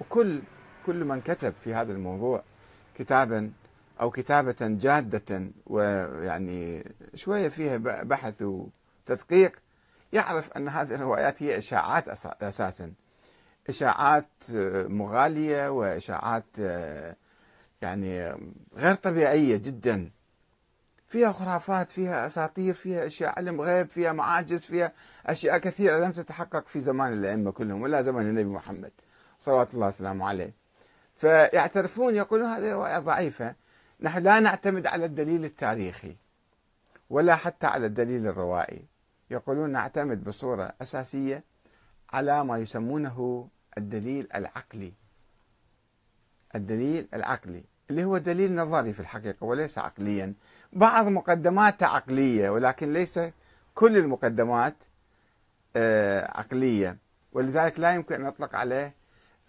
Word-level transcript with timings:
وكل 0.00 0.42
كل 0.86 1.04
من 1.04 1.20
كتب 1.20 1.54
في 1.64 1.74
هذا 1.74 1.92
الموضوع 1.92 2.42
كتابا 2.98 3.50
أو 4.00 4.10
كتابة 4.10 4.56
جادة 4.60 5.50
ويعني 5.66 6.92
شوية 7.14 7.48
فيها 7.48 7.76
بحث 8.02 8.42
وتدقيق 8.42 9.52
يعرف 10.12 10.52
أن 10.52 10.68
هذه 10.68 10.94
الروايات 10.94 11.42
هي 11.42 11.58
إشاعات 11.58 12.08
أساسا. 12.42 12.92
إشاعات 13.68 14.28
مغالية 14.88 15.68
وإشاعات 15.70 16.58
يعني 17.82 18.36
غير 18.76 18.94
طبيعية 18.94 19.56
جدا. 19.56 20.10
فيها 21.08 21.32
خرافات 21.32 21.90
فيها 21.90 22.26
أساطير 22.26 22.74
فيها 22.74 23.06
أشياء 23.06 23.38
علم 23.38 23.60
غيب 23.60 23.90
فيها 23.90 24.12
معاجز 24.12 24.64
فيها 24.64 24.92
أشياء 25.26 25.58
كثيرة 25.58 25.98
لم 25.98 26.12
تتحقق 26.12 26.68
في 26.68 26.80
زمان 26.80 27.12
الأئمة 27.12 27.50
كلهم 27.50 27.82
ولا 27.82 28.02
زمن 28.02 28.28
النبي 28.28 28.44
محمد. 28.44 28.92
صلوات 29.38 29.74
الله 29.74 29.86
وسلامه 29.86 30.28
عليه. 30.28 30.52
فيعترفون 31.16 32.14
يقولون 32.14 32.48
هذه 32.48 32.72
رواية 32.72 32.98
ضعيفة. 32.98 33.54
نحن 34.00 34.22
لا 34.22 34.40
نعتمد 34.40 34.86
على 34.86 35.04
الدليل 35.04 35.44
التاريخي 35.44 36.16
ولا 37.10 37.36
حتى 37.36 37.66
على 37.66 37.86
الدليل 37.86 38.26
الروائي. 38.26 38.84
يقولون 39.30 39.70
نعتمد 39.70 40.24
بصورة 40.24 40.72
أساسية 40.82 41.44
على 42.12 42.44
ما 42.44 42.58
يسمونه 42.58 43.48
الدليل 43.78 44.28
العقلي. 44.34 44.92
الدليل 46.54 47.08
العقلي 47.14 47.64
اللي 47.90 48.04
هو 48.04 48.18
دليل 48.18 48.54
نظري 48.54 48.92
في 48.92 49.00
الحقيقة 49.00 49.44
وليس 49.44 49.78
عقليا. 49.78 50.34
بعض 50.72 51.06
مقدماته 51.06 51.86
عقلية 51.86 52.50
ولكن 52.50 52.92
ليس 52.92 53.20
كل 53.74 53.96
المقدمات 53.96 54.74
آه، 55.76 56.38
عقلية. 56.38 56.98
ولذلك 57.32 57.80
لا 57.80 57.94
يمكن 57.94 58.14
أن 58.14 58.22
نطلق 58.22 58.54
عليه 58.56 58.94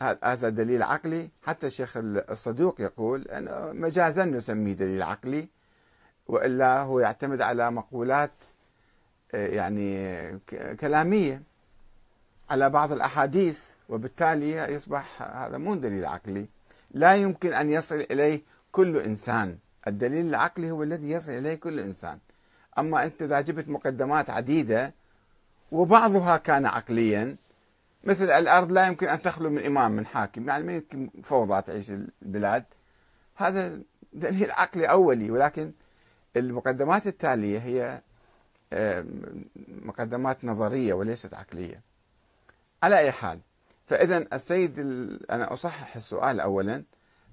هذا 0.02 0.50
دليل 0.50 0.84
عقلي. 0.84 1.30
حتى 1.44 1.68
الشيخ 1.68 1.94
الصدوق 1.98 2.82
يقول 2.82 3.28
أنه 3.28 3.72
مجازا 3.72 4.26
نسميه 4.26 4.74
دليل 4.74 5.04
عقلي 5.04 5.48
وإلا 6.28 6.82
هو 6.82 7.00
يعتمد 7.00 7.42
على 7.42 7.72
مقولات 7.72 8.32
آه، 9.34 9.48
يعني 9.48 10.40
كلامية. 10.80 11.42
على 12.50 12.70
بعض 12.70 12.92
الأحاديث 12.92 13.64
وبالتالي 13.90 14.74
يصبح 14.74 15.22
هذا 15.22 15.58
مو 15.58 15.76
دليل 15.76 16.06
عقلي. 16.06 16.46
لا 16.92 17.16
يمكن 17.16 17.54
أن 17.54 17.70
يصل 17.70 18.06
إليه 18.12 18.42
كل 18.72 18.98
إنسان. 18.98 19.58
الدليل 19.88 20.26
العقلي 20.26 20.72
هو 20.72 20.84
الذي 20.84 21.12
يصل 21.12 21.32
إليه 21.32 21.56
كل 21.56 21.80
إنسان. 21.80 22.18
أما 22.80 23.06
أنت 23.06 23.22
إذا 23.22 23.42
جبت 23.42 23.70
مقدمات 23.70 24.30
عديدة 24.30 24.94
وبعضها 25.72 26.38
كان 26.38 26.66
عقليا 26.66 27.36
مثل 28.04 28.30
الأرض 28.30 28.72
لا 28.72 28.88
يمكن 28.88 29.08
أن 29.08 29.22
تخلو 29.22 29.50
من 29.50 29.66
إمام 29.66 29.92
من 29.92 30.06
حاكم 30.06 30.50
يعني 30.50 30.64
ما 30.64 30.74
يمكن 30.74 31.10
فوضى 31.24 31.62
تعيش 31.62 31.92
البلاد. 32.22 32.66
هذا 33.36 33.80
دليل 34.14 34.52
عقلي 34.52 34.86
أولي 34.86 35.32
ولكن 35.32 35.72
المقدمات 36.38 37.08
التالية 37.08 37.60
هي 37.60 38.02
مقدمات 39.68 40.46
نظرية 40.46 40.94
وليست 40.94 41.34
عقلية. 41.34 41.82
على 42.84 42.98
أي 42.98 43.12
حال 43.12 43.40
فإذا 43.88 44.18
السيد 44.34 44.80
أنا 45.32 45.54
أصحح 45.54 45.96
السؤال 45.96 46.40
اولا 46.40 46.84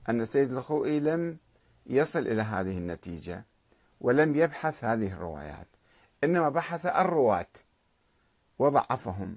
أن 0.09 0.21
السيد 0.21 0.53
الخوئي 0.53 1.01
لم 1.01 1.37
يصل 1.87 2.19
إلى 2.19 2.43
هذه 2.43 2.79
النتيجة 2.79 3.45
ولم 4.01 4.37
يبحث 4.37 4.85
هذه 4.85 5.13
الروايات 5.13 5.67
إنما 6.25 6.49
بحث 6.49 6.87
الرواة 6.87 7.47
وضعفهم. 8.59 9.37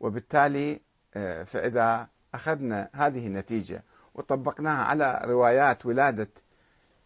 وبالتالي 0.00 0.80
آه، 1.14 1.42
فإذا 1.44 2.08
أخذنا 2.34 2.88
هذه 2.92 3.26
النتيجة 3.26 3.82
وطبقناها 4.14 4.82
على 4.84 5.22
روايات 5.24 5.86
ولادة 5.86 6.28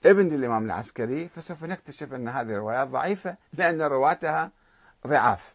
ابن 0.06 0.34
الإمام 0.34 0.64
العسكري 0.64 1.28
فسوف 1.28 1.64
نكتشف 1.64 2.14
أن 2.14 2.28
هذه 2.28 2.50
الروايات 2.50 2.88
ضعيفة 2.88 3.36
لأن 3.52 3.82
رواتها 3.82 4.50
ضعاف. 5.06 5.54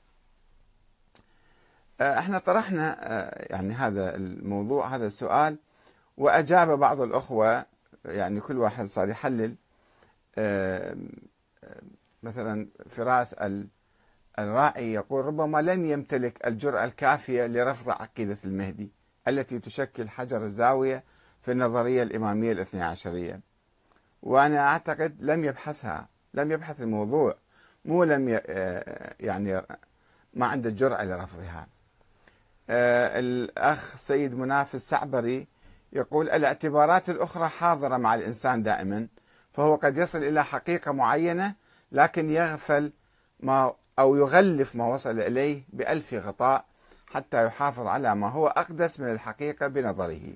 آه، 2.02 2.20
إحنا 2.20 2.40
طرحنا 2.40 2.98
آه، 3.00 3.48
يعني 3.50 3.74
هذا 3.74 4.16
الموضوع 4.16 4.88
هذا 4.96 5.08
السؤال 5.08 5.58
وأجاب 6.18 6.80
بعض 6.80 7.02
الأخوة 7.02 7.66
يعني 8.06 8.40
كل 8.40 8.58
واحد 8.58 8.86
صار 8.86 9.10
يحلل 9.10 9.56
مثلا 12.24 12.68
فراس 12.90 13.34
الراعي 14.44 14.94
يقول 14.94 15.26
ربما 15.26 15.62
لم 15.62 15.86
يمتلك 15.86 16.48
الجرأة 16.48 16.86
الكافية 16.86 17.46
لرفض 17.46 17.90
عقيدة 17.90 18.38
المهدي 18.46 18.92
التي 19.28 19.60
تشكل 19.60 20.10
حجر 20.10 20.44
الزاوية 20.44 21.04
في 21.42 21.52
النظرية 21.52 22.04
الإمامية 22.04 22.52
الاثنى 22.52 22.84
عشرية. 22.84 23.42
وأنا 24.22 24.60
أعتقد 24.60 25.16
لم 25.20 25.46
يبحثها 25.46 26.08
لم 26.34 26.52
يبحث 26.52 26.82
الموضوع. 26.82 27.36
مو 27.86 28.04
لم 28.04 28.40
يعني 29.20 29.62
ما 30.34 30.46
عنده 30.46 30.70
الجرأة 30.70 31.04
لرفضها. 31.04 31.68
آه، 32.70 33.20
الأخ 33.20 33.96
سيد 33.96 34.36
مناف 34.36 34.76
السعبري 34.76 35.48
يقول 35.94 36.30
الاعتبارات 36.30 37.10
الأخرى 37.10 37.48
حاضرة 37.48 37.98
مع 37.98 38.16
الإنسان 38.16 38.64
دائما 38.64 39.08
فهو 39.52 39.76
قد 39.76 39.98
يصل 39.98 40.24
إلى 40.24 40.44
حقيقة 40.44 40.92
معينة 40.92 41.56
لكن 41.92 42.30
يغفل 42.30 42.92
ما 43.40 43.74
أو 44.00 44.16
يغلف 44.16 44.76
ما 44.76 44.88
وصل 44.88 45.20
إليه 45.20 45.64
بألف 45.74 46.14
غطاء 46.14 46.66
حتى 47.08 47.46
يحافظ 47.46 47.88
على 47.88 48.16
ما 48.16 48.30
هو 48.30 48.48
أقدس 48.48 49.00
من 49.00 49.12
الحقيقة 49.12 49.68
بنظره. 49.68 50.34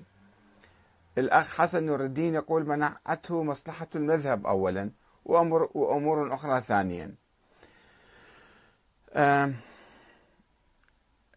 الأخ 1.17 1.55
حسن 1.55 1.83
نور 1.83 2.03
الدين 2.03 2.35
يقول 2.35 2.67
منعته 2.67 3.43
مصلحة 3.43 3.87
المذهب 3.95 4.47
أولا 4.47 4.91
وأمور, 5.25 5.69
وأمور 5.73 6.33
أخرى 6.33 6.61
ثانيا. 6.61 7.15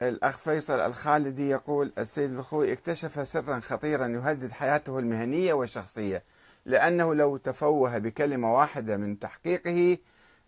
الأخ 0.03 0.39
فيصل 0.39 0.79
الخالدي 0.81 1.49
يقول 1.49 1.93
السيد 1.99 2.33
الخوي 2.33 2.73
اكتشف 2.73 3.29
سرا 3.29 3.61
خطيرا 3.61 4.07
يهدد 4.07 4.53
حياته 4.53 4.99
المهنية 4.99 5.53
والشخصية 5.53 6.25
لأنه 6.65 7.15
لو 7.15 7.37
تفوه 7.37 7.99
بكلمة 7.99 8.55
واحدة 8.55 8.97
من 8.97 9.19
تحقيقه 9.19 9.99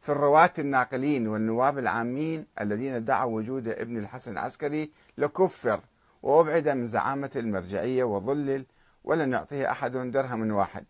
في 0.08 0.12
الرواة 0.12 0.52
الناقلين 0.58 1.28
والنواب 1.28 1.78
العامين 1.78 2.46
الذين 2.60 2.94
ادعوا 2.94 3.36
وجود 3.36 3.68
ابن 3.68 3.96
الحسن 3.96 4.32
العسكري 4.32 4.90
لكفر 5.18 5.80
وأبعد 6.22 6.68
من 6.68 6.86
زعامة 6.86 7.30
المرجعية 7.36 8.04
وظلل 8.04 8.64
ولن 9.04 9.32
يعطيه 9.32 9.70
أحد 9.70 9.92
درهم 9.92 10.50
واحد. 10.52 10.84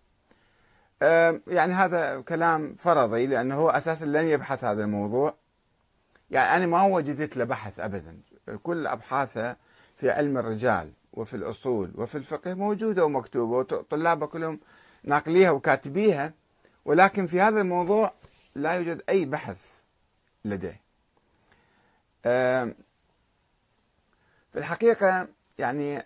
يعني 1.47 1.73
هذا 1.73 2.21
كلام 2.21 2.75
فرضي 2.75 3.27
لأنه 3.27 3.55
هو 3.55 3.71
أساسا 3.71 4.05
لن 4.05 4.25
يبحث 4.25 4.65
هذا 4.65 4.83
الموضوع. 4.85 5.35
يعني 6.31 6.57
أنا 6.57 6.67
ما 6.67 6.83
وجدت 6.83 7.37
له 7.37 7.45
بحث 7.45 7.81
أبدا. 7.81 8.19
كل 8.63 8.87
أبحاثه 8.87 9.57
في 9.97 10.11
علم 10.11 10.39
الرجال 10.39 10.93
وفي 11.13 11.35
الأصول 11.35 11.93
وفي 11.95 12.15
الفقه 12.15 12.55
موجودة 12.55 13.05
ومكتوبة 13.05 13.57
وطلابه 13.57 14.27
كلهم 14.27 14.61
ناقليها 15.05 15.51
وكاتبيها. 15.51 16.33
ولكن 16.85 17.27
في 17.27 17.41
هذا 17.41 17.61
الموضوع 17.61 18.13
لا 18.59 18.73
يوجد 18.73 19.03
أي 19.09 19.25
بحث 19.25 19.67
لديه. 20.45 20.81
في 24.53 24.59
الحقيقة 24.59 25.29
يعني 25.59 25.99